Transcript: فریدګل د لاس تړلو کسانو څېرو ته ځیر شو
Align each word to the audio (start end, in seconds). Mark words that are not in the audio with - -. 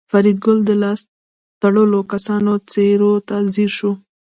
فریدګل 0.09 0.57
د 0.65 0.71
لاس 0.83 0.99
تړلو 1.61 1.99
کسانو 2.11 2.53
څېرو 2.71 3.13
ته 3.27 3.35
ځیر 3.53 3.71
شو 3.77 3.91